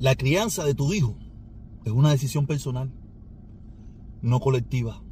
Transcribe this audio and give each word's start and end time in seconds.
La 0.00 0.14
crianza 0.14 0.64
de 0.64 0.74
tu 0.74 0.94
hijo 0.94 1.14
es 1.84 1.92
una 1.92 2.10
decisión 2.10 2.46
personal, 2.46 2.90
no 4.22 4.40
colectiva. 4.40 5.02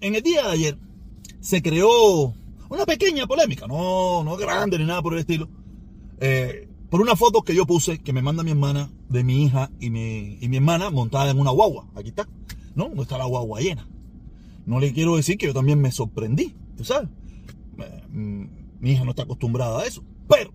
En 0.00 0.16
el 0.16 0.22
día 0.22 0.42
de 0.42 0.48
ayer 0.48 0.78
se 1.38 1.62
creó 1.62 2.34
una 2.68 2.84
pequeña 2.84 3.28
polémica, 3.28 3.68
no, 3.68 4.24
no 4.24 4.36
grande 4.36 4.76
ni 4.76 4.86
nada 4.86 5.02
por 5.02 5.12
el 5.12 5.20
estilo, 5.20 5.48
eh, 6.18 6.68
por 6.90 7.00
una 7.00 7.14
foto 7.14 7.42
que 7.42 7.54
yo 7.54 7.64
puse 7.64 8.00
que 8.00 8.12
me 8.12 8.22
manda 8.22 8.42
mi 8.42 8.50
hermana 8.50 8.90
de 9.08 9.22
mi 9.22 9.44
hija 9.44 9.70
y 9.78 9.90
mi, 9.90 10.38
y 10.40 10.48
mi 10.48 10.56
hermana 10.56 10.90
montada 10.90 11.30
en 11.30 11.38
una 11.38 11.52
guagua. 11.52 11.86
Aquí 11.94 12.08
está, 12.08 12.28
¿no? 12.74 12.88
No 12.88 13.02
está 13.02 13.18
la 13.18 13.26
guagua 13.26 13.60
llena. 13.60 13.86
No 14.66 14.80
le 14.80 14.92
quiero 14.92 15.14
decir 15.14 15.38
que 15.38 15.46
yo 15.46 15.54
también 15.54 15.80
me 15.80 15.92
sorprendí, 15.92 16.56
¿tú 16.76 16.84
sabes? 16.84 17.08
Mm, 18.12 18.44
mi 18.80 18.92
hija 18.92 19.04
no 19.04 19.10
está 19.10 19.22
acostumbrada 19.22 19.80
a 19.80 19.86
eso. 19.86 20.04
Pero 20.28 20.52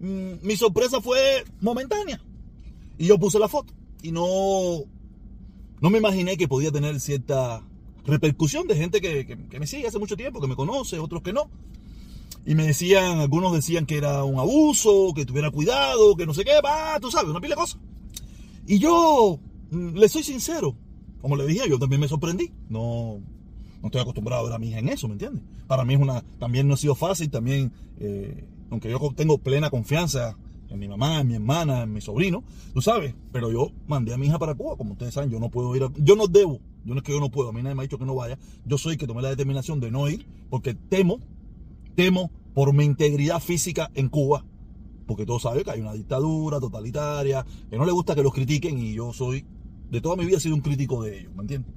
mm, 0.00 0.46
mi 0.46 0.56
sorpresa 0.56 1.00
fue 1.00 1.44
momentánea. 1.60 2.20
Y 2.98 3.06
yo 3.06 3.18
puse 3.18 3.38
la 3.38 3.48
foto. 3.48 3.74
Y 4.02 4.12
no, 4.12 4.84
no 5.80 5.90
me 5.90 5.98
imaginé 5.98 6.36
que 6.36 6.48
podía 6.48 6.70
tener 6.70 6.98
cierta 7.00 7.62
repercusión 8.04 8.66
de 8.68 8.76
gente 8.76 9.00
que, 9.00 9.36
me 9.58 9.66
sigue 9.66 9.88
hace 9.88 9.98
mucho 9.98 10.16
tiempo, 10.16 10.40
que 10.40 10.46
me 10.46 10.56
conoce, 10.56 10.98
otros 10.98 11.22
que 11.22 11.32
no. 11.32 11.50
Y 12.44 12.54
me 12.54 12.66
decían, 12.66 13.18
algunos 13.18 13.52
decían 13.52 13.86
que 13.86 13.96
era 13.96 14.22
un 14.22 14.38
abuso, 14.38 15.12
que 15.14 15.26
tuviera 15.26 15.50
cuidado, 15.50 16.16
que 16.16 16.26
no 16.26 16.32
sé 16.32 16.44
qué, 16.44 16.60
va, 16.64 16.98
tú 17.00 17.10
sabes, 17.10 17.30
una 17.30 17.40
pila 17.40 17.56
de 17.56 17.60
cosas. 17.60 17.80
Y 18.66 18.78
yo 18.78 19.40
mm, 19.70 19.96
le 19.96 20.08
soy 20.08 20.22
sincero, 20.22 20.76
como 21.20 21.36
le 21.36 21.46
dije, 21.46 21.68
yo 21.68 21.78
también 21.78 22.00
me 22.00 22.08
sorprendí. 22.08 22.52
No, 22.68 23.20
no 23.82 23.88
estoy 23.88 24.00
acostumbrado 24.00 24.42
a 24.42 24.44
ver 24.44 24.54
a 24.54 24.58
mi 24.58 24.68
hija 24.68 24.78
en 24.78 24.88
eso, 24.88 25.08
¿me 25.08 25.14
entiendes? 25.14 25.42
Para 25.66 25.84
mí 25.84 25.94
es 25.94 26.00
una, 26.00 26.22
también 26.38 26.68
no 26.68 26.74
ha 26.74 26.76
sido 26.76 26.94
fácil, 26.94 27.30
también, 27.30 27.72
eh, 27.98 28.44
aunque 28.70 28.90
yo 28.90 28.98
tengo 29.14 29.38
plena 29.38 29.70
confianza 29.70 30.36
en 30.70 30.78
mi 30.78 30.88
mamá, 30.88 31.20
en 31.20 31.28
mi 31.28 31.34
hermana, 31.34 31.82
en 31.82 31.92
mi 31.92 32.00
sobrino, 32.00 32.42
tú 32.74 32.82
sabes, 32.82 33.14
pero 33.32 33.50
yo 33.50 33.70
mandé 33.86 34.12
a 34.14 34.16
mi 34.16 34.26
hija 34.26 34.38
para 34.38 34.54
Cuba, 34.54 34.76
como 34.76 34.92
ustedes 34.92 35.14
saben, 35.14 35.30
yo 35.30 35.38
no 35.38 35.50
puedo 35.50 35.74
ir, 35.76 35.84
a, 35.84 35.92
yo 35.96 36.16
no 36.16 36.26
debo, 36.26 36.60
yo 36.84 36.94
no 36.94 37.00
es 37.00 37.04
que 37.04 37.12
yo 37.12 37.20
no 37.20 37.30
puedo, 37.30 37.50
a 37.50 37.52
mí 37.52 37.62
nadie 37.62 37.74
me 37.74 37.82
ha 37.82 37.84
dicho 37.84 37.98
que 37.98 38.04
no 38.04 38.14
vaya, 38.14 38.38
yo 38.64 38.78
soy 38.78 38.92
el 38.92 38.98
que 38.98 39.06
tomé 39.06 39.22
la 39.22 39.30
determinación 39.30 39.80
de 39.80 39.90
no 39.90 40.08
ir, 40.08 40.26
porque 40.50 40.74
temo, 40.74 41.20
temo 41.94 42.30
por 42.54 42.72
mi 42.72 42.84
integridad 42.84 43.40
física 43.40 43.90
en 43.94 44.08
Cuba, 44.08 44.44
porque 45.06 45.24
todos 45.24 45.42
saben 45.42 45.62
que 45.62 45.70
hay 45.70 45.80
una 45.80 45.92
dictadura 45.92 46.58
totalitaria, 46.58 47.44
que 47.70 47.76
no 47.76 47.84
le 47.84 47.92
gusta 47.92 48.14
que 48.14 48.22
los 48.22 48.32
critiquen 48.32 48.78
y 48.78 48.94
yo 48.94 49.12
soy, 49.12 49.44
de 49.90 50.00
toda 50.00 50.16
mi 50.16 50.24
vida 50.24 50.38
he 50.38 50.40
sido 50.40 50.54
un 50.54 50.62
crítico 50.62 51.02
de 51.02 51.20
ellos, 51.20 51.34
¿me 51.34 51.42
entiendes? 51.42 51.72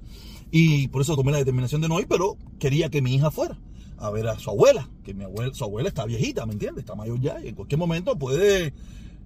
Y 0.51 0.87
por 0.87 1.01
eso 1.01 1.15
tomé 1.15 1.31
la 1.31 1.37
determinación 1.37 1.81
de 1.81 1.89
no 1.89 1.99
ir, 1.99 2.07
pero 2.07 2.37
quería 2.59 2.89
que 2.89 3.01
mi 3.01 3.15
hija 3.15 3.31
fuera 3.31 3.59
a 3.97 4.09
ver 4.09 4.27
a 4.27 4.39
su 4.39 4.49
abuela, 4.49 4.89
que 5.03 5.13
mi 5.13 5.25
abuela, 5.25 5.53
su 5.53 5.63
abuela 5.63 5.89
está 5.89 6.05
viejita, 6.05 6.45
¿me 6.45 6.53
entiendes? 6.53 6.83
Está 6.83 6.95
mayor 6.95 7.19
ya 7.19 7.39
y 7.43 7.49
en 7.49 7.55
cualquier 7.55 7.77
momento 7.77 8.17
puede 8.17 8.73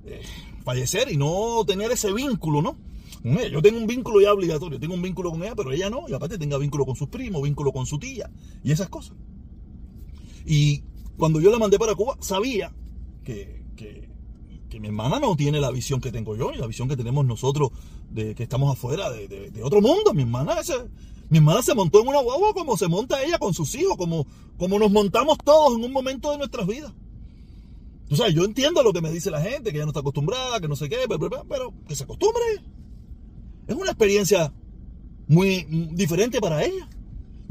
eh, 0.05 0.21
fallecer 0.63 1.11
y 1.11 1.17
no 1.17 1.63
tener 1.65 1.91
ese 1.91 2.11
vínculo, 2.11 2.61
¿no? 2.61 2.75
Yo 3.23 3.61
tengo 3.61 3.77
un 3.77 3.87
vínculo 3.87 4.19
ya 4.19 4.33
obligatorio, 4.33 4.79
tengo 4.79 4.95
un 4.95 5.01
vínculo 5.01 5.31
con 5.31 5.41
ella, 5.43 5.55
pero 5.55 5.71
ella 5.71 5.89
no, 5.89 6.09
y 6.09 6.13
aparte 6.13 6.37
tenga 6.37 6.57
vínculo 6.57 6.85
con 6.85 6.95
sus 6.95 7.07
primos, 7.07 7.41
vínculo 7.41 7.71
con 7.71 7.85
su 7.85 7.97
tía 7.97 8.29
y 8.63 8.71
esas 8.71 8.89
cosas. 8.89 9.15
Y 10.45 10.83
cuando 11.17 11.39
yo 11.39 11.49
la 11.49 11.57
mandé 11.57 11.79
para 11.79 11.95
Cuba, 11.95 12.17
sabía 12.19 12.73
que, 13.23 13.63
que, 13.77 14.09
mi 14.79 14.87
hermana 14.87 15.19
no 15.19 15.35
tiene 15.35 15.59
la 15.59 15.71
visión 15.71 16.01
que 16.01 16.11
tengo 16.11 16.35
yo 16.35 16.51
y 16.53 16.57
la 16.57 16.67
visión 16.67 16.87
que 16.87 16.97
tenemos 16.97 17.25
nosotros 17.25 17.71
de 18.09 18.35
que 18.35 18.43
estamos 18.43 18.71
afuera 18.71 19.09
de, 19.11 19.51
otro 19.63 19.81
mundo. 19.81 20.13
Mi 20.13 20.23
hermana 20.23 20.59
ese, 20.59 20.75
mi 21.29 21.39
hermana 21.39 21.61
se 21.61 21.73
montó 21.73 22.01
en 22.01 22.07
una 22.07 22.21
guagua 22.21 22.53
como 22.53 22.77
se 22.77 22.87
monta 22.87 23.23
ella 23.23 23.37
con 23.39 23.53
sus 23.53 23.73
hijos, 23.75 23.97
como, 23.97 24.27
como 24.57 24.79
nos 24.79 24.91
montamos 24.91 25.37
todos 25.43 25.77
en 25.77 25.83
un 25.83 25.91
momento 25.91 26.31
de 26.31 26.37
nuestras 26.37 26.67
vidas. 26.67 26.93
O 28.09 28.15
sea, 28.15 28.29
yo 28.29 28.45
entiendo 28.45 28.83
lo 28.83 28.93
que 28.93 29.01
me 29.01 29.11
dice 29.11 29.31
la 29.31 29.41
gente, 29.41 29.71
que 29.71 29.77
ella 29.77 29.85
no 29.85 29.91
está 29.91 30.01
acostumbrada, 30.01 30.59
que 30.59 30.67
no 30.67 30.75
sé 30.75 30.89
qué, 30.89 30.97
pero, 31.07 31.73
que 31.87 31.95
se 31.95 32.03
acostumbre. 32.03 32.43
Es 33.67 33.75
una 33.75 33.91
experiencia 33.91 34.53
muy 35.27 35.65
diferente 35.93 36.39
para 36.39 36.63
ella. 36.63 36.87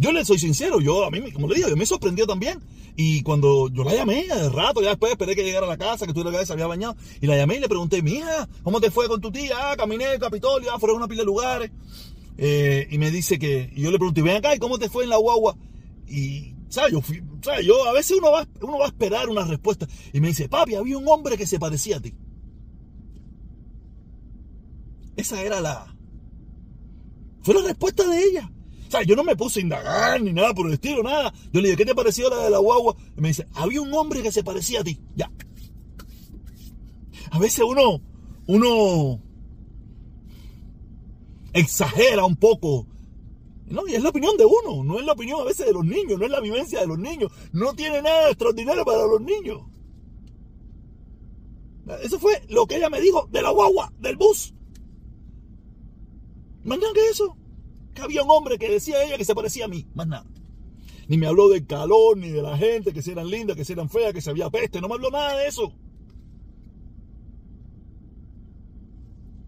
Yo 0.02 0.10
le 0.10 0.24
soy 0.24 0.36
sincero, 0.36 0.80
yo 0.80 1.04
a 1.04 1.12
mí, 1.12 1.30
como 1.30 1.46
le 1.46 1.54
digo, 1.54 1.68
yo 1.68 1.76
me 1.76 1.86
sorprendió 1.86 2.26
también. 2.26 2.58
Y 2.96 3.22
cuando 3.22 3.68
yo 3.68 3.84
la 3.84 3.94
llamé, 3.94 4.26
de 4.26 4.48
rato, 4.48 4.82
ya 4.82 4.88
después 4.88 5.12
esperé 5.12 5.36
que 5.36 5.44
llegara 5.44 5.64
a 5.64 5.68
la 5.68 5.76
casa, 5.76 6.06
que 6.06 6.10
estuviera 6.10 6.36
la 6.36 6.44
se 6.44 6.52
había 6.52 6.66
bañado, 6.66 6.96
y 7.20 7.28
la 7.28 7.36
llamé 7.36 7.58
y 7.58 7.60
le 7.60 7.68
pregunté, 7.68 8.02
mi 8.02 8.14
hija, 8.14 8.48
¿cómo 8.64 8.80
te 8.80 8.90
fue 8.90 9.06
con 9.06 9.20
tu 9.20 9.30
tía? 9.30 9.54
Ah, 9.56 9.76
caminé 9.76 10.12
el 10.12 10.18
Capitolio, 10.18 10.72
ah, 10.74 10.80
fueron 10.80 10.96
una 10.96 11.06
pila 11.06 11.20
de 11.20 11.26
lugares. 11.26 11.70
Eh, 12.36 12.88
y 12.90 12.98
me 12.98 13.12
dice 13.12 13.38
que, 13.38 13.70
y 13.76 13.82
yo 13.82 13.92
le 13.92 13.98
pregunté, 13.98 14.22
ven 14.22 14.38
acá, 14.38 14.56
¿y 14.56 14.58
cómo 14.58 14.76
te 14.76 14.88
fue 14.88 15.04
en 15.04 15.10
la 15.10 15.18
guagua? 15.18 15.56
Y, 16.08 16.56
¿sabes? 16.69 16.90
Yo, 16.90 17.00
¿sabes? 17.40 17.64
yo 17.64 17.88
a 17.88 17.92
veces 17.92 18.19
uno 18.19 18.32
va, 18.32 18.44
uno 18.60 18.78
va 18.78 18.86
a 18.86 18.88
esperar 18.88 19.28
una 19.28 19.44
respuesta. 19.44 19.86
Y 20.12 20.20
me 20.20 20.28
dice, 20.28 20.48
papi, 20.48 20.74
había 20.74 20.98
un 20.98 21.06
hombre 21.06 21.38
que 21.38 21.46
se 21.46 21.60
parecía 21.60 21.98
a 21.98 22.00
ti. 22.00 22.12
Esa 25.14 25.40
era 25.42 25.60
la... 25.60 25.94
Fue 27.42 27.54
la 27.54 27.62
respuesta 27.62 28.04
de 28.08 28.24
ella. 28.24 28.50
O 28.92 28.94
sea, 28.94 29.04
yo 29.04 29.16
no 29.16 29.25
me 29.25 29.34
puse 29.34 29.60
a 29.60 29.62
indagar 29.62 30.20
ni 30.20 30.34
nada 30.34 30.53
por 30.53 30.66
el 30.66 30.75
estilo, 30.75 31.03
nada. 31.03 31.32
Yo 31.50 31.62
le 31.62 31.69
dije, 31.69 31.78
¿qué 31.78 31.86
te 31.86 31.94
pareció 31.94 32.28
la 32.28 32.44
de 32.44 32.50
la 32.50 32.58
guagua? 32.58 32.94
Y 33.16 33.22
me 33.22 33.28
dice, 33.28 33.48
había 33.54 33.80
un 33.80 33.94
hombre 33.94 34.20
que 34.20 34.30
se 34.30 34.44
parecía 34.44 34.80
a 34.80 34.84
ti. 34.84 35.00
Ya. 35.16 35.32
A 37.31 37.38
veces 37.38 37.64
uno, 37.66 38.02
uno 38.48 39.19
exagera 41.54 42.26
un 42.26 42.36
poco. 42.36 42.86
No, 43.64 43.88
y 43.88 43.94
es 43.94 44.02
la 44.02 44.10
opinión 44.10 44.36
de 44.36 44.44
uno, 44.44 44.84
no 44.84 45.00
es 45.00 45.06
la 45.06 45.12
opinión 45.12 45.41
a 45.41 45.44
veces 45.44 45.64
de 45.64 45.72
los 45.72 45.86
niños, 45.86 46.19
no 46.19 46.26
es 46.26 46.31
la 46.31 46.41
vivencia 46.41 46.81
de 46.81 46.86
los 46.86 46.98
niños. 46.98 47.32
No 47.54 47.72
tiene 47.72 48.02
nada 48.02 48.28
extraordinario 48.28 48.84
para 48.84 49.06
los 49.06 49.22
niños. 49.22 49.62
Eso 52.02 52.19
fue 52.19 52.42
lo 52.50 52.66
que 52.66 52.76
ella 52.76 52.91
me 52.91 53.00
dijo 53.00 53.26
de 53.32 53.41
la 53.41 53.52
guagua, 53.52 53.91
del 54.00 54.19
bus. 54.19 54.52
Nada 56.62 56.82
que 56.92 57.08
eso. 57.08 57.38
Que 57.94 58.03
había 58.03 58.22
un 58.22 58.30
hombre 58.30 58.58
que 58.58 58.70
decía 58.70 58.97
a 58.97 59.04
ella 59.04 59.19
que 59.19 59.25
se 59.25 59.34
parecía 59.34 59.66
a 59.66 59.69
mí, 59.69 59.86
más 59.94 60.06
nada. 60.06 60.26
Ni 61.08 61.19
me 61.19 61.26
habló 61.26 61.48
del 61.48 61.66
calor, 61.66 62.16
ni 62.16 62.30
de 62.30 62.42
la 62.42 62.56
gente, 62.56 62.92
que 62.92 63.03
si 63.03 63.10
eran 63.10 63.28
lindas, 63.28 63.56
que 63.56 63.64
si 63.64 63.72
eran 63.72 63.88
feas, 63.88 64.12
que 64.12 64.20
si 64.20 64.30
había 64.30 64.50
peste, 64.50 64.80
no 64.80 64.88
me 64.88 64.94
habló 64.94 65.10
nada 65.10 65.36
de 65.36 65.48
eso. 65.48 65.72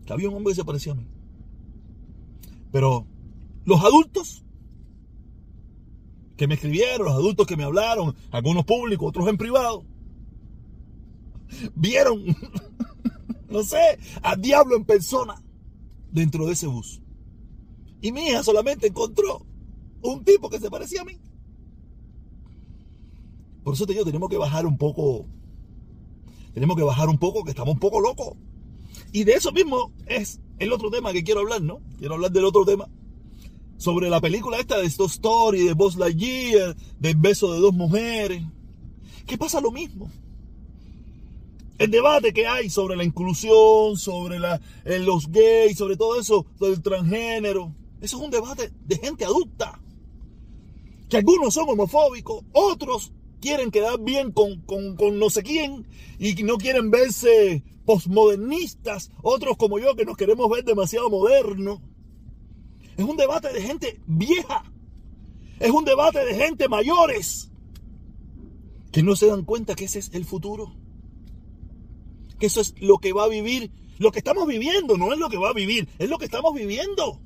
Que 0.04 0.12
había 0.12 0.28
un 0.28 0.36
hombre 0.36 0.52
que 0.52 0.56
se 0.56 0.64
parecía 0.64 0.92
a 0.92 0.96
mí. 0.96 1.06
Pero 2.70 3.06
los 3.64 3.82
adultos 3.82 4.44
que 6.36 6.48
me 6.48 6.54
escribieron, 6.54 7.06
los 7.06 7.14
adultos 7.14 7.46
que 7.46 7.56
me 7.56 7.64
hablaron, 7.64 8.14
algunos 8.30 8.64
públicos, 8.64 9.08
otros 9.08 9.28
en 9.28 9.38
privado, 9.38 9.84
vieron, 11.74 12.24
no 13.48 13.62
sé, 13.62 13.98
al 14.22 14.40
diablo 14.40 14.76
en 14.76 14.84
persona 14.84 15.42
dentro 16.10 16.46
de 16.46 16.52
ese 16.54 16.66
bus. 16.66 17.00
Y 18.04 18.12
mi 18.12 18.26
hija 18.26 18.42
solamente 18.42 18.88
encontró 18.88 19.46
un 20.02 20.22
tipo 20.24 20.50
que 20.50 20.60
se 20.60 20.70
parecía 20.70 21.00
a 21.00 21.04
mí. 21.06 21.18
Por 23.62 23.72
eso 23.72 23.86
te 23.86 23.94
digo, 23.94 24.04
tenemos 24.04 24.28
que 24.28 24.36
bajar 24.36 24.66
un 24.66 24.76
poco. 24.76 25.24
Tenemos 26.52 26.76
que 26.76 26.82
bajar 26.82 27.08
un 27.08 27.16
poco, 27.16 27.44
que 27.44 27.52
estamos 27.52 27.72
un 27.72 27.80
poco 27.80 28.02
locos. 28.02 28.34
Y 29.10 29.24
de 29.24 29.32
eso 29.32 29.52
mismo 29.52 29.90
es 30.04 30.38
el 30.58 30.70
otro 30.74 30.90
tema 30.90 31.14
que 31.14 31.24
quiero 31.24 31.40
hablar, 31.40 31.62
¿no? 31.62 31.80
Quiero 31.98 32.16
hablar 32.16 32.30
del 32.30 32.44
otro 32.44 32.66
tema. 32.66 32.90
Sobre 33.78 34.10
la 34.10 34.20
película 34.20 34.58
esta 34.58 34.76
de 34.76 34.86
Story 34.86 35.10
Story, 35.10 35.62
de 35.62 35.72
Buzz 35.72 35.96
Lightyear, 35.96 36.76
del 36.98 37.16
beso 37.16 37.54
de 37.54 37.60
dos 37.60 37.72
mujeres. 37.72 38.42
¿Qué 39.24 39.38
pasa 39.38 39.62
lo 39.62 39.72
mismo? 39.72 40.10
El 41.78 41.90
debate 41.90 42.34
que 42.34 42.46
hay 42.46 42.68
sobre 42.68 42.96
la 42.96 43.04
inclusión, 43.04 43.96
sobre 43.96 44.38
la, 44.38 44.60
eh, 44.84 44.98
los 44.98 45.32
gays, 45.32 45.78
sobre 45.78 45.96
todo 45.96 46.20
eso, 46.20 46.44
sobre 46.58 46.74
el 46.74 46.82
transgénero. 46.82 47.72
Eso 48.04 48.18
es 48.18 48.22
un 48.22 48.30
debate 48.30 48.70
de 48.84 48.96
gente 48.98 49.24
adulta. 49.24 49.80
Que 51.08 51.16
algunos 51.16 51.54
son 51.54 51.70
homofóbicos, 51.70 52.44
otros 52.52 53.14
quieren 53.40 53.70
quedar 53.70 53.98
bien 53.98 54.30
con, 54.30 54.60
con 54.60 55.18
no 55.18 55.30
sé 55.30 55.42
quién 55.42 55.86
y 56.18 56.34
no 56.42 56.58
quieren 56.58 56.90
verse 56.90 57.64
posmodernistas, 57.86 59.10
otros 59.22 59.56
como 59.56 59.78
yo 59.78 59.96
que 59.96 60.04
nos 60.04 60.18
queremos 60.18 60.50
ver 60.50 60.64
demasiado 60.64 61.08
modernos. 61.08 61.80
Es 62.98 63.06
un 63.06 63.16
debate 63.16 63.52
de 63.54 63.62
gente 63.62 64.00
vieja. 64.06 64.70
Es 65.58 65.70
un 65.70 65.86
debate 65.86 66.26
de 66.26 66.34
gente 66.34 66.68
mayores 66.68 67.50
que 68.92 69.02
no 69.02 69.16
se 69.16 69.28
dan 69.28 69.44
cuenta 69.44 69.74
que 69.74 69.86
ese 69.86 70.00
es 70.00 70.10
el 70.12 70.26
futuro. 70.26 70.74
Que 72.38 72.46
eso 72.46 72.60
es 72.60 72.74
lo 72.80 72.98
que 72.98 73.14
va 73.14 73.24
a 73.24 73.28
vivir. 73.28 73.70
Lo 73.98 74.12
que 74.12 74.18
estamos 74.18 74.46
viviendo 74.46 74.98
no 74.98 75.10
es 75.12 75.18
lo 75.18 75.30
que 75.30 75.38
va 75.38 75.50
a 75.50 75.54
vivir, 75.54 75.88
es 75.98 76.10
lo 76.10 76.18
que 76.18 76.26
estamos 76.26 76.52
viviendo. 76.52 77.23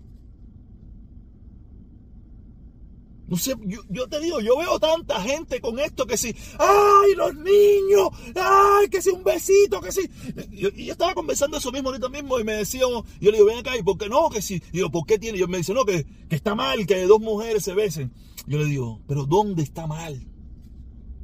No 3.28 3.36
sé, 3.36 3.54
yo, 3.90 4.08
te 4.08 4.20
digo, 4.20 4.40
yo 4.40 4.56
veo 4.56 4.80
tanta 4.80 5.20
gente 5.20 5.60
con 5.60 5.78
esto 5.78 6.06
que 6.06 6.16
sí, 6.16 6.34
¡ay, 6.58 7.14
los 7.14 7.34
niños! 7.34 8.08
¡ay, 8.34 8.88
que 8.88 9.02
sí, 9.02 9.10
un 9.10 9.22
besito, 9.22 9.82
que 9.82 9.92
sí! 9.92 10.08
Y 10.50 10.86
yo, 10.86 10.92
estaba 10.92 11.12
conversando 11.12 11.58
eso 11.58 11.70
mismo 11.70 11.90
ahorita 11.90 12.08
mismo 12.08 12.40
y 12.40 12.44
me 12.44 12.54
decía, 12.54 12.80
yo 12.80 13.04
le 13.20 13.32
digo, 13.32 13.44
ven 13.44 13.58
acá, 13.58 13.76
¿y 13.76 13.82
por 13.82 13.98
qué 13.98 14.08
no? 14.08 14.30
Que 14.30 14.40
sí. 14.40 14.62
Y 14.72 14.78
yo, 14.78 14.90
¿por 14.90 15.04
qué 15.04 15.18
tiene? 15.18 15.36
Y 15.36 15.40
yo 15.42 15.48
me 15.48 15.58
dice, 15.58 15.74
no, 15.74 15.84
que, 15.84 16.06
que 16.28 16.36
está 16.36 16.54
mal 16.54 16.86
que 16.86 17.02
dos 17.02 17.20
mujeres 17.20 17.64
se 17.64 17.74
besen. 17.74 18.14
Yo 18.46 18.58
le 18.58 18.64
digo, 18.64 19.02
¿pero 19.06 19.26
dónde 19.26 19.62
está 19.62 19.86
mal? 19.86 20.26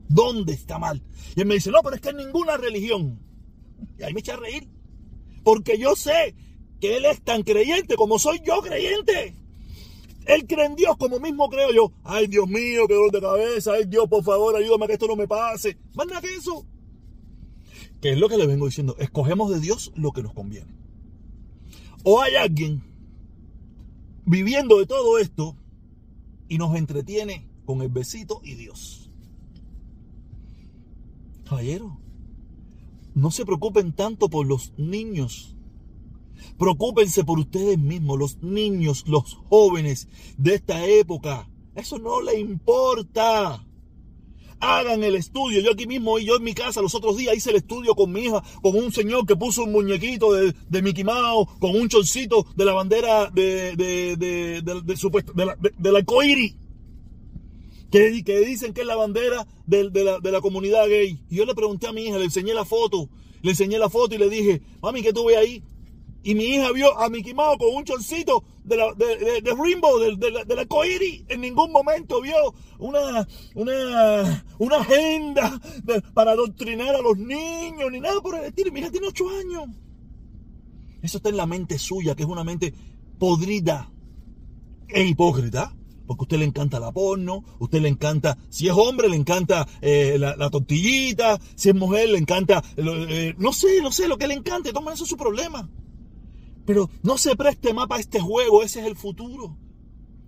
¿Dónde 0.08 0.52
está 0.52 0.78
mal? 0.78 1.02
Y 1.34 1.40
él 1.40 1.46
me 1.46 1.54
dice, 1.54 1.70
no, 1.70 1.80
pero 1.82 1.96
es 1.96 2.02
que 2.02 2.10
en 2.10 2.18
ninguna 2.18 2.58
religión. 2.58 3.18
Y 3.98 4.02
ahí 4.02 4.12
me 4.12 4.20
echa 4.20 4.34
a 4.34 4.36
reír. 4.36 4.68
Porque 5.42 5.78
yo 5.78 5.96
sé 5.96 6.34
que 6.80 6.98
él 6.98 7.06
es 7.06 7.22
tan 7.22 7.42
creyente 7.42 7.96
como 7.96 8.18
soy 8.18 8.42
yo 8.44 8.60
creyente. 8.60 9.36
Él 10.26 10.46
cree 10.46 10.66
en 10.66 10.76
Dios 10.76 10.96
como 10.96 11.20
mismo 11.20 11.48
creo 11.48 11.72
yo. 11.72 11.92
Ay, 12.02 12.26
Dios 12.26 12.48
mío, 12.48 12.86
qué 12.88 12.94
dolor 12.94 13.12
de 13.12 13.20
cabeza. 13.20 13.72
Ay, 13.72 13.84
Dios, 13.84 14.08
por 14.08 14.24
favor, 14.24 14.56
ayúdame 14.56 14.84
a 14.84 14.88
que 14.88 14.94
esto 14.94 15.06
no 15.06 15.16
me 15.16 15.28
pase. 15.28 15.78
Más 15.94 16.06
nada 16.06 16.20
que 16.20 16.34
eso. 16.34 16.64
Que 18.00 18.12
es 18.12 18.18
lo 18.18 18.28
que 18.28 18.38
le 18.38 18.46
vengo 18.46 18.66
diciendo. 18.66 18.96
Escogemos 18.98 19.50
de 19.50 19.60
Dios 19.60 19.92
lo 19.96 20.12
que 20.12 20.22
nos 20.22 20.32
conviene. 20.32 20.74
O 22.04 22.20
hay 22.20 22.36
alguien 22.36 22.82
viviendo 24.26 24.78
de 24.78 24.86
todo 24.86 25.18
esto 25.18 25.56
y 26.48 26.58
nos 26.58 26.74
entretiene 26.76 27.48
con 27.64 27.82
el 27.82 27.88
besito 27.88 28.40
y 28.44 28.54
Dios. 28.54 29.10
Caballero, 31.44 31.98
no 33.14 33.30
se 33.30 33.44
preocupen 33.44 33.92
tanto 33.92 34.28
por 34.28 34.46
los 34.46 34.72
niños. 34.78 35.53
Preocúpense 36.58 37.25
por 37.25 37.38
ustedes 37.38 37.79
mismos, 37.79 38.19
los 38.19 38.43
niños, 38.43 39.05
los 39.06 39.35
jóvenes 39.49 40.08
de 40.38 40.55
esta 40.55 40.87
época. 40.87 41.49
Eso 41.75 41.99
no 41.99 42.20
le 42.20 42.38
importa. 42.38 43.67
Hagan 44.61 45.02
el 45.05 45.17
estudio. 45.17 45.61
Yo 45.61 45.73
aquí 45.73 45.87
mismo, 45.87 46.19
yo 46.19 46.37
en 46.37 46.44
mi 46.44 46.55
casa 46.55 46.81
los 46.81 46.94
otros 46.94 47.17
días 47.17 47.37
hice 47.37 47.50
el 47.50 47.56
estudio 47.56 47.94
con 47.94 48.12
mi 48.12 48.26
hija, 48.26 48.43
con 48.62 48.76
un 48.76 48.93
señor 48.93 49.26
que 49.26 49.37
puso 49.37 49.64
un 49.64 49.73
muñequito 49.73 50.32
de, 50.32 50.55
de 50.69 50.82
Mickey 50.82 51.05
Mouse, 51.05 51.49
con 51.58 51.75
un 51.76 51.88
chorcito 51.88 52.46
de 52.56 52.64
la 52.64 52.73
bandera 52.73 53.31
de, 53.31 53.76
de, 53.76 54.17
de, 54.17 54.62
de, 54.62 54.82
de 54.85 55.44
la, 55.44 55.56
de, 55.56 55.93
la 55.93 56.02
que, 57.94 58.25
que, 58.25 58.41
dicen 58.41 58.73
que 58.73 58.81
es 58.81 58.87
la 58.87 58.96
bandera 58.96 59.46
de, 59.67 59.88
la, 59.93 60.19
de 60.19 60.32
la 60.32 60.41
comunidad 60.41 60.88
gay. 60.88 61.20
Y 61.31 61.37
yo 61.37 61.44
le 61.44 61.55
pregunté 61.55 61.87
a 61.87 61.93
mi 61.93 62.06
hija, 62.06 62.19
le 62.19 62.25
enseñé 62.25 62.52
la 62.52 62.64
foto, 62.64 63.08
le 63.43 63.50
enseñé 63.50 63.79
la 63.79 63.88
foto 63.88 64.17
y 64.17 64.19
le 64.19 64.29
dije, 64.29 64.62
mami, 64.82 65.02
¿qué 65.02 65.12
tú 65.12 65.26
ves 65.26 65.37
ahí? 65.37 65.62
Y 66.24 66.34
mi 66.34 66.44
hija 66.44 66.72
vio 66.72 66.98
a 66.98 67.10
Mickey 67.10 67.34
Mouse 67.34 67.58
con 67.58 67.74
un 67.76 67.84
chorcito 67.84 68.42
de, 68.64 68.78
la, 68.78 68.94
de, 68.94 69.42
de, 69.42 69.54
Rainbow, 69.54 69.98
de, 69.98 70.16
de, 70.16 70.30
la, 70.30 70.44
de. 70.44 71.24
En 71.28 71.42
ningún 71.42 71.70
momento 71.70 72.22
vio 72.22 72.34
una, 72.78 73.28
una, 73.54 74.76
agenda 74.78 75.60
para 76.14 76.32
adoctrinar 76.32 76.94
a 76.94 77.02
los 77.02 77.18
niños, 77.18 77.92
ni 77.92 78.00
nada 78.00 78.22
por 78.22 78.36
el 78.36 78.44
estilo. 78.46 78.72
Mi 78.72 78.80
hija 78.80 78.90
tiene 78.90 79.08
ocho 79.08 79.28
años. 79.28 79.66
Eso 81.02 81.18
está 81.18 81.28
en 81.28 81.36
la 81.36 81.44
mente 81.44 81.78
suya, 81.78 82.14
que 82.14 82.22
es 82.22 82.28
una 82.28 82.42
mente 82.42 82.72
podrida 83.18 83.92
e 84.88 85.04
hipócrita. 85.04 85.76
Porque 86.06 86.22
a 86.22 86.24
usted 86.24 86.38
le 86.38 86.44
encanta 86.46 86.80
la 86.80 86.92
porno, 86.92 87.44
a 87.60 87.64
usted 87.64 87.80
le 87.80 87.88
encanta, 87.88 88.36
si 88.50 88.66
es 88.66 88.74
hombre 88.74 89.08
le 89.08 89.16
encanta 89.16 89.66
eh, 89.80 90.16
la, 90.18 90.36
la, 90.36 90.50
tortillita, 90.50 91.40
si 91.54 91.70
es 91.70 91.74
mujer 91.74 92.10
le 92.10 92.18
encanta, 92.18 92.62
eh, 92.76 93.34
no 93.38 93.54
sé, 93.54 93.80
no 93.80 93.90
sé, 93.90 94.06
lo 94.06 94.18
que 94.18 94.26
le 94.26 94.34
encante, 94.34 94.74
toma 94.74 94.92
eso 94.92 95.04
es 95.04 95.10
su 95.10 95.16
problema. 95.16 95.66
Pero 96.64 96.90
no 97.02 97.19
se 97.19 97.37
preste 97.37 97.75
más 97.75 97.87
para 97.87 98.00
este 98.00 98.20
juego, 98.20 98.62
ese 98.62 98.81
es 98.81 98.87
el 98.87 98.96
futuro. 98.96 99.56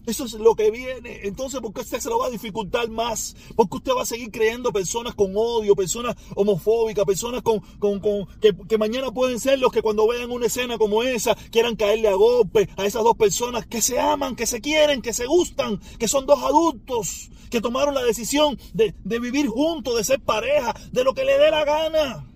Eso 0.06 0.25
es 0.25 0.35
lo 0.35 0.55
que 0.55 0.71
viene. 0.71 1.23
Entonces, 1.25 1.61
¿por 1.61 1.73
qué 1.73 1.81
usted 1.81 1.99
se 1.99 2.09
lo 2.09 2.21
va 2.21 2.27
a 2.27 2.31
dificultar 2.31 2.88
más? 2.88 3.35
Porque 3.56 3.79
usted 3.79 3.93
va 3.93 4.03
a 4.03 4.06
seguir 4.06 4.31
creyendo 4.31 4.73
personas 4.73 5.17
con 5.17 5.33
odio, 5.35 5.75
personas 5.75 6.15
homofóbicas, 6.37 7.05
personas 7.05 7.43
con, 7.43 7.59
con, 7.81 7.99
con 7.99 8.27
que, 8.41 8.55
que, 8.69 8.79
mañana 8.79 9.11
pueden 9.11 9.41
ser 9.41 9.59
los 9.59 9.73
que 9.73 9.83
cuando 9.83 10.06
vean 10.06 10.31
una 10.31 10.47
escena 10.47 10.79
como 10.79 11.03
esa 11.03 11.35
quieran 11.50 11.75
caerle 11.75 12.06
a 12.06 12.15
golpe 12.15 12.69
a 12.77 12.87
esas 12.87 13.03
dos 13.03 13.17
personas 13.17 13.67
que 13.67 13.82
se 13.82 13.99
aman, 13.99 14.37
que 14.37 14.47
se 14.47 14.61
quieren, 14.61 15.03
que 15.03 15.12
se 15.12 15.27
gustan, 15.27 15.81
que 15.99 16.06
son 16.06 16.25
dos 16.25 16.41
adultos, 16.41 17.31
que 17.50 17.61
tomaron 17.61 17.94
la 17.94 18.05
decisión 18.05 18.56
de, 18.75 18.94
de 19.03 19.19
vivir 19.19 19.49
juntos, 19.49 19.97
de 19.97 20.05
ser 20.05 20.21
pareja, 20.21 20.73
de 20.93 21.03
lo 21.03 21.15
que 21.15 21.25
le 21.25 21.37
dé 21.37 21.50
la 21.50 21.65
gana. 21.65 22.36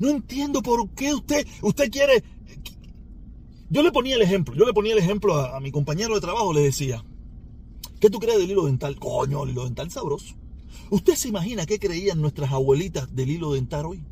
No 0.00 0.08
entiendo 0.08 0.62
por 0.62 0.90
qué 0.94 1.14
usted, 1.14 1.46
usted 1.60 1.90
quiere... 1.90 2.24
Yo 3.68 3.82
le 3.84 3.92
ponía 3.92 4.16
el 4.16 4.22
ejemplo, 4.22 4.56
yo 4.56 4.64
le 4.64 4.72
ponía 4.72 4.94
el 4.94 4.98
ejemplo 4.98 5.36
a, 5.36 5.60
mi 5.60 5.70
compañero 5.70 6.14
de 6.14 6.20
trabajo, 6.20 6.52
le 6.52 6.62
decía, 6.62 7.04
¿qué 8.00 8.10
tú 8.10 8.18
crees 8.18 8.38
del 8.38 8.50
hilo 8.50 8.64
dental? 8.64 8.98
Coño, 8.98 9.44
el 9.44 9.50
hilo 9.50 9.64
dental 9.64 9.90
sabroso. 9.90 10.34
¿Usted 10.88 11.14
se 11.14 11.28
imagina 11.28 11.66
qué 11.66 11.78
creían 11.78 12.20
nuestras 12.20 12.50
abuelitas 12.50 13.14
del 13.14 13.30
hilo 13.30 13.52
dental 13.52 13.86
hoy? 13.86 14.02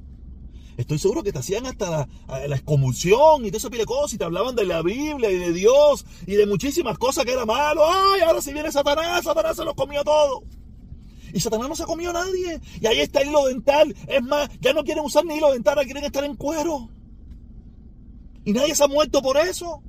Estoy 0.76 0.98
seguro 0.98 1.24
que 1.24 1.32
te 1.32 1.38
hacían 1.38 1.66
hasta 1.66 1.90
la, 1.90 2.08
la 2.46 2.54
excomulsión 2.54 3.44
y 3.44 3.50
todo 3.50 3.56
ese 3.56 3.68
de 3.68 3.84
cosas 3.84 4.12
y 4.12 4.18
te 4.18 4.24
hablaban 4.24 4.54
de 4.54 4.64
la 4.64 4.82
Biblia 4.82 5.30
y 5.30 5.38
de 5.38 5.52
Dios 5.52 6.04
y 6.26 6.36
de 6.36 6.46
muchísimas 6.46 6.98
cosas 6.98 7.24
que 7.24 7.32
era 7.32 7.46
malo. 7.46 7.82
¡Ay, 7.84 8.20
ahora 8.20 8.40
si 8.42 8.52
viene 8.52 8.70
Satanás! 8.70 9.24
Satanás 9.24 9.56
se 9.56 9.64
los 9.64 9.74
comió 9.74 10.04
todo. 10.04 10.44
Y 11.32 11.40
Satanás 11.40 11.68
no 11.68 11.76
se 11.76 11.82
ha 11.82 11.86
comido 11.86 12.10
a 12.10 12.24
nadie. 12.24 12.60
Y 12.80 12.86
ahí 12.86 13.00
está 13.00 13.20
el 13.20 13.28
hilo 13.28 13.46
dental. 13.46 13.94
Es 14.06 14.22
más, 14.22 14.48
ya 14.60 14.72
no 14.72 14.84
quieren 14.84 15.04
usar 15.04 15.24
ni 15.24 15.36
hilo 15.36 15.52
dental, 15.52 15.76
quieren 15.84 16.04
estar 16.04 16.24
en 16.24 16.36
cuero. 16.36 16.88
Y 18.44 18.52
nadie 18.52 18.74
se 18.74 18.84
ha 18.84 18.88
muerto 18.88 19.20
por 19.20 19.36
eso. 19.36 19.82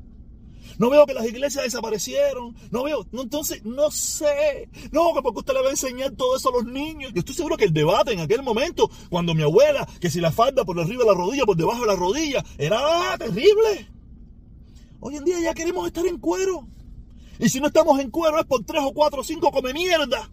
No 0.80 0.90
veo 0.90 1.06
que 1.06 1.14
las 1.14 1.26
iglesias 1.26 1.66
desaparecieron. 1.66 2.56
No 2.72 2.84
veo. 2.84 3.06
No, 3.12 3.24
entonces, 3.24 3.64
no 3.66 3.92
sé. 3.92 4.70
No, 4.92 5.12
porque 5.22 5.40
usted 5.40 5.54
le 5.54 5.62
va 5.62 5.68
a 5.68 5.72
enseñar 5.72 6.12
todo 6.12 6.38
eso 6.38 6.50
a 6.50 6.54
los 6.54 6.66
niños. 6.66 7.12
Yo 7.14 7.20
estoy 7.20 7.36
seguro 7.36 7.58
que 7.58 7.66
el 7.66 7.74
debate 7.74 8.14
en 8.14 8.22
aquel 8.22 8.44
momento, 8.44 8.90
cuando 9.10 9.34
mi 9.34 9.44
abuela, 9.44 9.88
que 10.00 10.10
si 10.10 10.22
la 10.22 10.32
falda 10.32 10.64
por 10.64 10.80
arriba 10.80 11.04
de 11.04 11.10
la 11.10 11.18
rodilla, 11.18 11.46
por 11.46 11.58
debajo 11.58 11.82
de 11.82 11.88
la 11.88 11.96
rodilla, 11.98 12.46
era 12.58 13.18
terrible. 13.18 13.90
Hoy 15.02 15.18
en 15.18 15.26
día 15.26 15.40
ya 15.42 15.54
queremos 15.54 15.86
estar 15.88 16.06
en 16.06 16.18
cuero. 16.18 16.66
Y 17.40 17.50
si 17.50 17.60
no 17.60 17.68
estamos 17.68 18.00
en 18.00 18.10
cuero 18.10 18.40
es 18.40 18.46
por 18.46 18.64
tres 18.64 18.82
o 18.84 18.94
cuatro 18.94 19.22
o 19.22 19.24
cinco 19.24 19.52
come 19.52 19.74
mierda. 19.74 20.30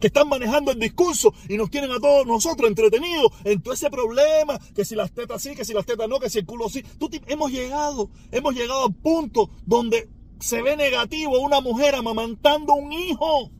Que 0.00 0.08
están 0.08 0.28
manejando 0.28 0.70
el 0.70 0.78
discurso 0.78 1.32
y 1.48 1.56
nos 1.56 1.70
tienen 1.70 1.90
a 1.90 1.98
todos 1.98 2.26
nosotros 2.26 2.68
entretenidos 2.68 3.32
en 3.44 3.60
todo 3.60 3.74
ese 3.74 3.90
problema, 3.90 4.58
que 4.74 4.84
si 4.84 4.94
las 4.94 5.12
tetas 5.12 5.42
sí, 5.42 5.54
que 5.54 5.64
si 5.64 5.72
las 5.72 5.86
tetas 5.86 6.08
no, 6.08 6.20
que 6.20 6.30
si 6.30 6.40
el 6.40 6.46
culo 6.46 6.68
sí. 6.68 6.84
Hemos 7.26 7.50
llegado, 7.50 8.10
hemos 8.30 8.54
llegado 8.54 8.86
al 8.86 8.94
punto 8.94 9.50
donde 9.66 10.08
se 10.40 10.62
ve 10.62 10.76
negativo 10.76 11.40
una 11.40 11.60
mujer 11.60 11.94
amamantando 11.94 12.74
un 12.74 12.92
hijo. 12.92 13.50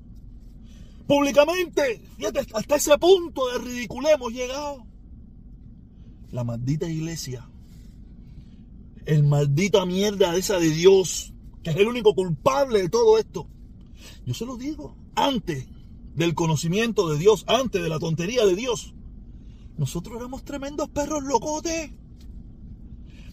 Públicamente, 1.06 2.02
fíjate, 2.16 2.46
hasta 2.52 2.76
ese 2.76 2.96
punto 2.98 3.48
de 3.48 3.58
ridículo 3.58 4.08
hemos 4.08 4.32
llegado. 4.32 4.86
La 6.30 6.44
maldita 6.44 6.88
iglesia, 6.88 7.48
el 9.06 9.24
maldita 9.24 9.86
mierda 9.86 10.36
esa 10.36 10.58
de 10.58 10.70
Dios, 10.70 11.32
que 11.62 11.70
es 11.70 11.76
el 11.76 11.88
único 11.88 12.14
culpable 12.14 12.82
de 12.82 12.88
todo 12.90 13.16
esto. 13.16 13.48
Yo 14.26 14.34
se 14.34 14.44
lo 14.44 14.58
digo, 14.58 14.94
antes 15.14 15.66
del 16.18 16.34
conocimiento 16.34 17.08
de 17.08 17.16
Dios, 17.16 17.44
antes 17.46 17.80
de 17.80 17.88
la 17.88 18.00
tontería 18.00 18.44
de 18.44 18.56
Dios. 18.56 18.92
Nosotros 19.76 20.16
éramos 20.18 20.44
tremendos 20.44 20.88
perros 20.88 21.22
locotes. 21.22 21.92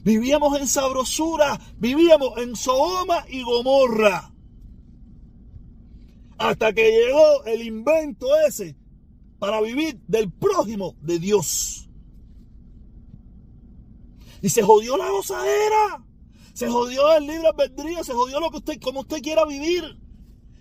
Vivíamos 0.03 0.59
en 0.59 0.67
sabrosura, 0.67 1.59
vivíamos 1.79 2.37
en 2.37 2.55
Sodoma 2.55 3.25
y 3.27 3.41
Gomorra. 3.41 4.31
Hasta 6.37 6.73
que 6.73 6.91
llegó 6.91 7.43
el 7.45 7.63
invento 7.63 8.27
ese 8.47 8.77
para 9.39 9.61
vivir 9.61 9.99
del 10.07 10.31
prójimo 10.31 10.95
de 11.01 11.17
Dios. 11.17 11.89
Y 14.43 14.49
se 14.49 14.61
jodió 14.61 14.95
la 14.95 15.09
gozadera. 15.09 16.05
Se 16.53 16.69
jodió 16.69 17.17
el 17.17 17.25
libre 17.25 17.47
albedrío, 17.47 18.03
se 18.03 18.13
jodió 18.13 18.39
lo 18.39 18.51
que 18.51 18.57
usted, 18.57 18.79
como 18.79 18.99
usted 19.01 19.21
quiera 19.23 19.43
vivir. 19.43 20.04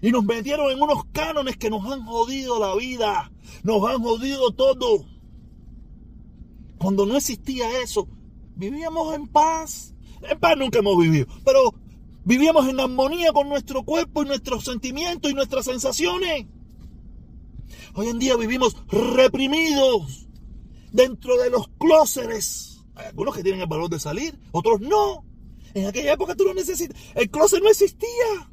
Y 0.04 0.12
nos 0.12 0.22
metieron 0.22 0.70
en 0.70 0.82
unos 0.82 1.06
cánones 1.12 1.56
que 1.56 1.70
nos 1.70 1.90
han 1.90 2.04
jodido 2.04 2.60
la 2.60 2.74
vida. 2.74 3.32
Nos 3.62 3.82
han 3.88 4.02
jodido 4.02 4.50
todo. 4.50 5.06
Cuando 6.76 7.06
no 7.06 7.16
existía 7.16 7.80
eso, 7.80 8.06
vivíamos 8.54 9.14
en 9.14 9.26
paz. 9.26 9.94
En 10.28 10.38
paz 10.38 10.58
nunca 10.58 10.80
hemos 10.80 10.98
vivido, 10.98 11.26
pero 11.42 11.72
vivíamos 12.22 12.68
en 12.68 12.80
armonía 12.80 13.32
con 13.32 13.48
nuestro 13.48 13.82
cuerpo 13.82 14.22
y 14.22 14.26
nuestros 14.26 14.66
sentimientos 14.66 15.30
y 15.30 15.34
nuestras 15.34 15.64
sensaciones. 15.64 16.48
Hoy 17.94 18.08
en 18.08 18.18
día 18.18 18.36
vivimos 18.36 18.76
reprimidos 18.88 20.28
dentro 20.92 21.38
de 21.38 21.48
los 21.48 21.66
clóseres. 21.78 22.84
Hay 22.94 23.06
algunos 23.06 23.34
que 23.34 23.42
tienen 23.42 23.62
el 23.62 23.68
valor 23.68 23.88
de 23.88 23.98
salir, 23.98 24.38
otros 24.52 24.82
no. 24.82 25.24
En 25.72 25.86
aquella 25.86 26.12
época 26.12 26.34
tú 26.34 26.44
no 26.44 26.52
necesitas. 26.52 26.94
El 27.14 27.30
closet 27.30 27.62
no 27.62 27.70
existía. 27.70 28.50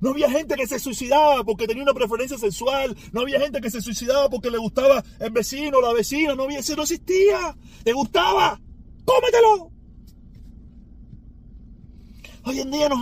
No 0.00 0.10
había 0.10 0.30
gente 0.30 0.56
que 0.56 0.66
se 0.66 0.78
suicidaba 0.78 1.44
porque 1.44 1.66
tenía 1.66 1.82
una 1.82 1.94
preferencia 1.94 2.38
sexual. 2.38 2.96
No 3.12 3.20
había 3.20 3.40
gente 3.40 3.60
que 3.60 3.70
se 3.70 3.82
suicidaba 3.82 4.30
porque 4.30 4.50
le 4.50 4.58
gustaba 4.58 5.04
el 5.18 5.30
vecino, 5.30 5.80
la 5.80 5.92
vecina. 5.92 6.34
No 6.34 6.44
había, 6.44 6.60
eso 6.60 6.74
no 6.74 6.82
existía. 6.82 7.54
¿Te 7.84 7.92
gustaba? 7.92 8.60
¡Cómetelo! 9.04 9.70
Hoy 12.42 12.60
en 12.60 12.70
día 12.70 12.88
nos 12.88 13.00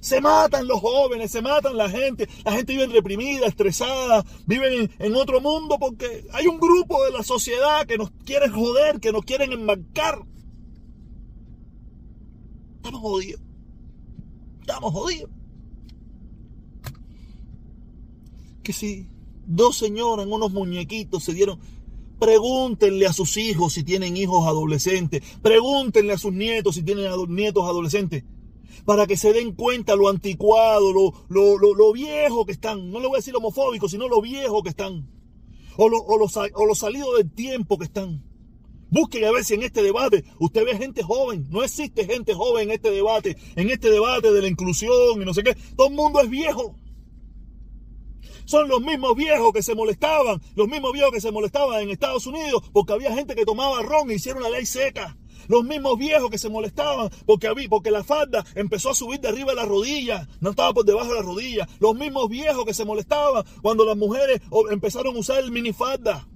se 0.00 0.22
matan 0.22 0.66
los 0.66 0.80
jóvenes, 0.80 1.30
se 1.30 1.42
matan 1.42 1.76
la 1.76 1.90
gente. 1.90 2.26
La 2.44 2.52
gente 2.52 2.72
vive 2.72 2.86
reprimida, 2.86 3.46
estresada, 3.46 4.24
viven 4.46 4.90
en, 4.98 5.14
otro 5.14 5.40
mundo 5.42 5.76
porque 5.78 6.26
hay 6.32 6.46
un 6.46 6.58
grupo 6.58 7.04
de 7.04 7.12
la 7.12 7.22
sociedad 7.22 7.86
que 7.86 7.98
nos 7.98 8.10
quiere 8.24 8.48
joder, 8.48 8.98
que 8.98 9.12
nos 9.12 9.24
quieren 9.24 9.52
enmarcar. 9.52 10.22
Estamos 12.76 13.00
jodidos. 13.02 13.42
Estamos 14.60 14.92
jodidos. 14.92 15.39
Que 18.62 18.72
si 18.72 19.08
dos 19.46 19.76
señoras 19.76 20.26
en 20.26 20.32
unos 20.32 20.52
muñequitos 20.52 21.24
se 21.24 21.34
dieron, 21.34 21.58
pregúntenle 22.18 23.06
a 23.06 23.12
sus 23.12 23.36
hijos 23.36 23.72
si 23.72 23.82
tienen 23.82 24.16
hijos 24.16 24.46
adolescentes, 24.46 25.22
pregúntenle 25.42 26.12
a 26.12 26.18
sus 26.18 26.32
nietos 26.32 26.74
si 26.74 26.82
tienen 26.82 27.06
nietos 27.28 27.64
adolescentes, 27.64 28.24
para 28.84 29.06
que 29.06 29.16
se 29.16 29.32
den 29.32 29.54
cuenta 29.54 29.96
lo 29.96 30.08
anticuado, 30.08 30.92
lo, 30.92 31.12
lo, 31.28 31.74
lo, 31.74 31.92
viejo 31.92 32.44
que 32.44 32.52
están, 32.52 32.90
no 32.90 33.00
le 33.00 33.06
voy 33.06 33.16
a 33.16 33.18
decir 33.18 33.34
homofóbico, 33.34 33.88
sino 33.88 34.08
lo 34.08 34.20
viejo 34.20 34.62
que 34.62 34.70
están, 34.70 35.08
o 35.76 35.88
lo, 35.88 35.98
o 35.98 36.28
o 36.54 36.66
lo 36.66 36.74
salido 36.74 37.16
del 37.16 37.30
tiempo 37.30 37.78
que 37.78 37.84
están. 37.84 38.22
Busquen 38.90 39.24
a 39.24 39.30
ver 39.30 39.44
si 39.44 39.54
en 39.54 39.62
este 39.62 39.82
debate 39.82 40.24
usted 40.40 40.64
ve 40.64 40.76
gente 40.76 41.02
joven. 41.04 41.46
No 41.48 41.62
existe 41.62 42.04
gente 42.06 42.34
joven 42.34 42.64
en 42.64 42.74
este 42.74 42.90
debate, 42.90 43.36
en 43.54 43.70
este 43.70 43.88
debate 43.88 44.32
de 44.32 44.42
la 44.42 44.48
inclusión 44.48 45.22
y 45.22 45.24
no 45.24 45.32
sé 45.32 45.44
qué. 45.44 45.56
Todo 45.76 45.88
el 45.88 45.94
mundo 45.94 46.20
es 46.20 46.28
viejo. 46.28 46.74
Son 48.50 48.68
los 48.68 48.80
mismos 48.80 49.14
viejos 49.14 49.52
que 49.52 49.62
se 49.62 49.76
molestaban, 49.76 50.42
los 50.56 50.66
mismos 50.66 50.92
viejos 50.92 51.12
que 51.12 51.20
se 51.20 51.30
molestaban 51.30 51.82
en 51.82 51.90
Estados 51.90 52.26
Unidos 52.26 52.68
porque 52.72 52.92
había 52.92 53.14
gente 53.14 53.36
que 53.36 53.44
tomaba 53.44 53.80
ron 53.80 54.10
e 54.10 54.14
hicieron 54.14 54.42
la 54.42 54.50
ley 54.50 54.66
seca. 54.66 55.16
Los 55.46 55.62
mismos 55.62 55.96
viejos 55.96 56.28
que 56.30 56.36
se 56.36 56.48
molestaban 56.48 57.10
porque, 57.26 57.46
había, 57.46 57.68
porque 57.68 57.92
la 57.92 58.02
falda 58.02 58.44
empezó 58.56 58.90
a 58.90 58.94
subir 58.96 59.20
de 59.20 59.28
arriba 59.28 59.52
de 59.52 59.54
la 59.54 59.66
rodilla, 59.66 60.28
no 60.40 60.50
estaba 60.50 60.74
por 60.74 60.84
debajo 60.84 61.10
de 61.10 61.20
la 61.20 61.22
rodilla. 61.22 61.68
Los 61.78 61.94
mismos 61.94 62.28
viejos 62.28 62.64
que 62.64 62.74
se 62.74 62.84
molestaban 62.84 63.44
cuando 63.62 63.84
las 63.84 63.96
mujeres 63.96 64.40
empezaron 64.72 65.14
a 65.14 65.20
usar 65.20 65.38
el 65.44 65.52
minifalda. 65.52 66.28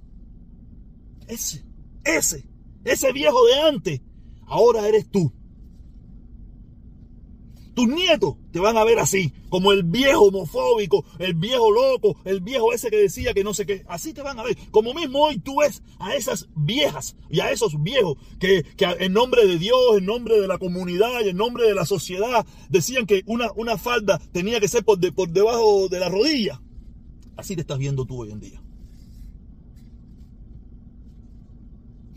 Ese 1.27 1.65
ese, 2.05 2.47
ese 2.85 3.11
viejo 3.11 3.45
de 3.45 3.59
antes, 3.59 4.01
ahora 4.47 4.87
eres 4.87 5.11
tú. 5.11 5.33
Tus 7.75 7.87
nietos 7.89 8.35
te 8.51 8.59
van 8.59 8.77
a 8.77 8.85
ver 8.85 8.99
así, 8.99 9.33
como 9.49 9.73
el 9.73 9.83
viejo 9.83 10.23
homofóbico, 10.23 11.03
el 11.19 11.33
viejo 11.33 11.69
loco, 11.71 12.15
el 12.23 12.39
viejo 12.39 12.71
ese 12.71 12.89
que 12.89 12.95
decía 12.95 13.33
que 13.33 13.43
no 13.43 13.53
sé 13.53 13.65
qué. 13.65 13.83
Así 13.89 14.13
te 14.13 14.21
van 14.21 14.39
a 14.39 14.43
ver. 14.43 14.57
Como 14.71 14.93
mismo 14.93 15.25
hoy 15.25 15.39
tú 15.39 15.57
ves 15.59 15.83
a 15.99 16.15
esas 16.15 16.47
viejas 16.55 17.17
y 17.29 17.41
a 17.41 17.51
esos 17.51 17.83
viejos 17.83 18.17
que, 18.39 18.65
en 18.79 19.11
nombre 19.11 19.45
de 19.45 19.59
Dios, 19.59 19.77
en 19.97 20.05
nombre 20.05 20.39
de 20.39 20.47
la 20.47 20.57
comunidad 20.57 21.19
y 21.25 21.29
en 21.29 21.37
nombre 21.37 21.67
de 21.67 21.75
la 21.75 21.85
sociedad 21.85 22.45
decían 22.69 23.05
que 23.05 23.23
una, 23.25 23.51
una 23.57 23.77
falda 23.77 24.21
tenía 24.31 24.61
que 24.61 24.69
ser 24.69 24.85
por, 24.85 24.97
por 25.13 25.29
debajo 25.29 25.89
de 25.89 25.99
la 25.99 26.07
rodilla. 26.07 26.61
Así 27.35 27.55
te 27.55 27.61
estás 27.61 27.77
viendo 27.77 28.05
tú 28.05 28.21
hoy 28.21 28.31
en 28.31 28.39
día. 28.39 28.61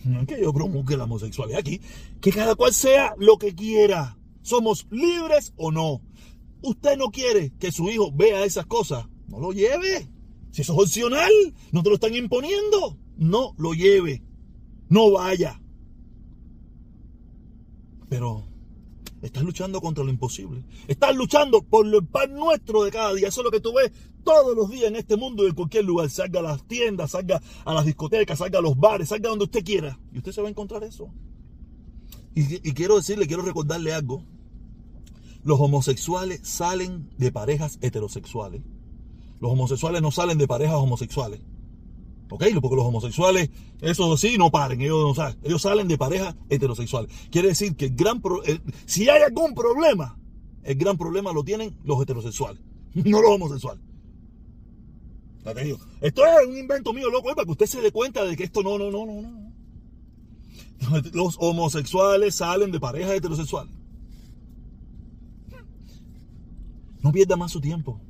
No 0.04 0.24
que 0.24 0.40
yo 0.40 0.52
promulgue 0.52 0.96
la 0.96 1.04
homosexualidad 1.04 1.58
aquí. 1.58 1.80
Que 2.20 2.30
cada 2.30 2.54
cual 2.54 2.72
sea 2.72 3.14
lo 3.18 3.38
que 3.38 3.56
quiera. 3.56 4.17
Somos 4.49 4.87
libres 4.90 5.52
o 5.57 5.71
no. 5.71 6.00
Usted 6.62 6.97
no 6.97 7.11
quiere 7.11 7.52
que 7.59 7.71
su 7.71 7.90
hijo 7.90 8.11
vea 8.11 8.47
esas 8.47 8.64
cosas. 8.64 9.07
No 9.26 9.38
lo 9.38 9.52
lleve. 9.52 10.09
Si 10.52 10.62
eso 10.62 10.73
es 10.73 10.78
opcional, 10.78 11.31
no 11.71 11.83
te 11.83 11.90
lo 11.90 11.97
están 11.97 12.14
imponiendo. 12.14 12.97
No 13.19 13.55
lo 13.59 13.75
lleve. 13.75 14.23
No 14.88 15.11
vaya. 15.11 15.61
Pero 18.09 18.45
estás 19.21 19.43
luchando 19.43 19.83
contra 19.83 20.02
lo 20.02 20.09
imposible. 20.09 20.64
Estás 20.87 21.14
luchando 21.14 21.61
por 21.61 21.87
el 21.87 22.07
pan 22.07 22.33
nuestro 22.33 22.85
de 22.85 22.90
cada 22.90 23.12
día. 23.12 23.28
Eso 23.28 23.43
es 23.43 23.45
lo 23.45 23.50
que 23.50 23.61
tú 23.61 23.75
ves 23.75 23.93
todos 24.25 24.57
los 24.57 24.71
días 24.71 24.85
en 24.85 24.97
este 24.97 25.19
mundo 25.19 25.45
y 25.45 25.49
en 25.49 25.55
cualquier 25.55 25.85
lugar. 25.85 26.09
Salga 26.09 26.40
a 26.40 26.45
las 26.45 26.67
tiendas, 26.67 27.11
salga 27.11 27.43
a 27.67 27.75
las 27.75 27.85
discotecas, 27.85 28.38
salga 28.38 28.61
a 28.61 28.62
los 28.62 28.78
bares, 28.78 29.11
salga 29.11 29.28
donde 29.28 29.45
usted 29.45 29.62
quiera. 29.62 30.00
Y 30.11 30.19
usted 30.19 30.33
se 30.33 30.40
va 30.40 30.49
a 30.49 30.50
encontrar 30.50 30.85
eso. 30.85 31.12
Y, 32.35 32.73
quiero 32.73 32.97
decirle, 32.97 33.26
quiero 33.26 33.43
recordarle 33.43 33.93
algo. 33.93 34.23
Los 35.45 35.61
homosexuales 35.61 36.40
salen 36.42 37.11
de 37.16 37.33
parejas 37.33 37.78
heterosexuales. 37.80 38.62
Los 39.40 39.52
homosexuales 39.52 40.02
no 40.02 40.11
salen 40.11 40.38
de 40.38 40.49
parejas 40.49 40.76
homosexuales. 40.76 41.40
¿Ok? 42.30 42.45
Porque 42.61 42.76
los 42.76 42.85
homosexuales, 42.85 43.50
eso 43.80 44.16
sí, 44.16 44.37
no 44.37 44.50
paren. 44.50 44.80
Ellos, 44.80 45.16
no 45.16 45.35
ellos 45.42 45.62
salen 45.62 45.88
de 45.88 45.97
parejas 45.97 46.37
heterosexuales. 46.50 47.11
Quiere 47.30 47.49
decir 47.49 47.75
que 47.76 47.87
el 47.87 47.95
gran 47.95 48.21
si 48.85 49.09
hay 49.09 49.23
algún 49.23 49.54
problema, 49.54 50.18
el 50.64 50.76
gran 50.76 50.99
problema 50.99 51.33
lo 51.33 51.42
tienen 51.42 51.78
los 51.85 52.00
heterosexuales, 52.02 52.61
no 52.95 53.23
los 53.23 53.30
homosexuales. 53.30 53.83
Esto 56.00 56.26
es 56.26 56.47
un 56.47 56.59
invento 56.59 56.92
mío, 56.92 57.09
loco, 57.11 57.35
para 57.35 57.45
que 57.45 57.52
usted 57.52 57.66
se 57.66 57.80
dé 57.80 57.90
cuenta 57.90 58.25
de 58.25 58.37
que 58.37 58.45
esto 58.45 58.62
no, 58.62 58.76
no, 58.78 58.90
no, 58.90 59.07
no, 59.07 59.23
no. 59.23 59.49
Los 61.12 61.37
homosexuales 61.40 62.35
salen 62.35 62.71
de 62.71 62.78
parejas 62.78 63.12
heterosexuales. 63.12 63.73
No 67.02 67.12
pierda 67.12 67.37
más 67.37 67.52
su 67.52 67.61
tiempo. 67.61 68.00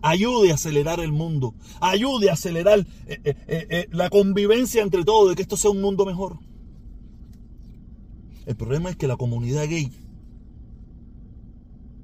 Ayude 0.00 0.50
a 0.50 0.54
acelerar 0.54 1.00
el 1.00 1.12
mundo. 1.12 1.54
Ayude 1.80 2.30
a 2.30 2.32
acelerar 2.32 2.80
eh, 3.06 3.20
eh, 3.24 3.36
eh, 3.46 3.88
la 3.92 4.10
convivencia 4.10 4.82
entre 4.82 5.04
todos, 5.04 5.30
de 5.30 5.36
que 5.36 5.42
esto 5.42 5.56
sea 5.56 5.70
un 5.70 5.80
mundo 5.80 6.04
mejor. 6.04 6.38
El 8.46 8.56
problema 8.56 8.90
es 8.90 8.96
que 8.96 9.06
la 9.06 9.16
comunidad 9.16 9.68
gay 9.68 9.92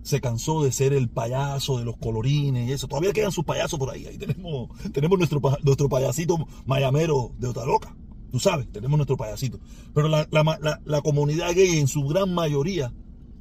se 0.02 0.20
cansó 0.22 0.62
de 0.62 0.72
ser 0.72 0.94
el 0.94 1.10
payaso 1.10 1.78
de 1.78 1.84
los 1.84 1.96
colorines 1.96 2.68
y 2.68 2.72
eso. 2.72 2.88
Todavía 2.88 3.12
quedan 3.12 3.32
sus 3.32 3.44
payasos 3.44 3.78
por 3.78 3.90
ahí. 3.90 4.06
Ahí 4.06 4.16
tenemos, 4.16 4.70
tenemos 4.92 5.18
nuestro, 5.18 5.40
nuestro 5.62 5.88
payasito 5.88 6.46
mayamero 6.64 7.32
de 7.38 7.48
otra 7.48 7.66
loca. 7.66 7.94
Tú 8.30 8.38
sabes, 8.38 8.70
tenemos 8.70 8.96
nuestro 8.96 9.16
payasito. 9.16 9.58
Pero 9.94 10.08
la, 10.08 11.02
comunidad 11.02 11.52
gay 11.54 11.78
en 11.78 11.88
su 11.88 12.04
gran 12.04 12.32
mayoría 12.32 12.92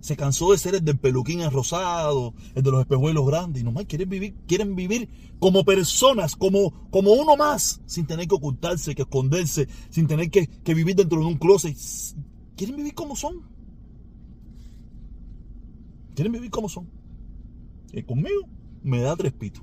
se 0.08 0.16
cansó 0.16 0.54
de 0.54 0.58
ser 0.58 0.74
el 0.74 0.86
del 0.86 0.98
peluquín 0.98 1.42
rosado, 1.52 2.34
el 2.56 2.64
de 2.64 2.72
los 2.72 2.80
espejuelos 2.80 3.28
grandes. 3.28 3.62
Y 3.62 3.66
nomás 3.66 3.86
quieren 3.88 4.08
vivir, 4.10 4.36
quieren 4.48 4.74
vivir 4.74 5.10
como 5.38 5.66
personas, 5.66 6.38
como, 6.38 6.90
como 6.90 7.12
uno 7.12 7.36
más, 7.36 7.82
sin 7.86 8.08
tener 8.08 8.26
que 8.26 8.36
ocultarse, 8.36 8.96
que 8.96 9.02
esconderse, 9.02 9.68
sin 9.90 10.08
tener 10.08 10.32
que, 10.32 10.48
que 10.48 10.74
vivir 10.74 10.96
dentro 10.96 11.20
de 11.20 11.26
un 11.26 11.36
closet. 11.36 11.76
Quieren 12.56 12.78
vivir 12.78 12.94
como 12.94 13.18
son. 13.18 13.42
Quieren 16.16 16.32
vivir 16.32 16.52
como 16.52 16.70
son. 16.70 16.90
Y 17.92 18.02
conmigo 18.04 18.48
me 18.84 19.02
da 19.02 19.14
tres 19.18 19.34
pitos. 19.34 19.62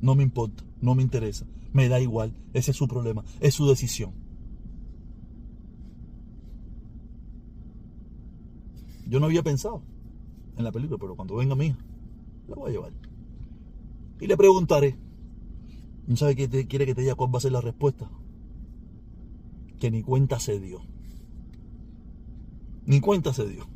No 0.00 0.16
me 0.16 0.24
importa, 0.24 0.64
no 0.80 0.96
me 0.96 1.02
interesa, 1.04 1.46
me 1.72 1.88
da 1.88 2.00
igual. 2.00 2.34
Ese 2.54 2.72
es 2.72 2.76
su 2.76 2.88
problema, 2.88 3.24
es 3.38 3.54
su 3.54 3.68
decisión. 3.68 4.14
Yo 9.10 9.18
no 9.18 9.26
había 9.26 9.42
pensado 9.42 9.82
en 10.56 10.62
la 10.62 10.70
película, 10.70 10.96
pero 10.96 11.16
cuando 11.16 11.34
venga 11.34 11.56
mi 11.56 11.66
hija, 11.66 11.78
la 12.46 12.54
voy 12.54 12.70
a 12.70 12.72
llevar. 12.72 12.92
Y 14.20 14.28
le 14.28 14.36
preguntaré. 14.36 14.96
¿No 16.06 16.16
sabe 16.16 16.36
qué 16.36 16.68
quiere 16.68 16.86
que 16.86 16.94
te 16.94 17.00
diga 17.00 17.16
cuál 17.16 17.34
va 17.34 17.38
a 17.38 17.40
ser 17.40 17.50
la 17.50 17.60
respuesta? 17.60 18.08
Que 19.80 19.90
ni 19.90 20.04
cuenta 20.04 20.38
se 20.38 20.60
dio. 20.60 20.82
Ni 22.86 23.00
cuenta 23.00 23.34
se 23.34 23.48
dio. 23.48 23.66